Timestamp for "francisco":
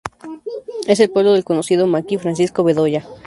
2.17-2.63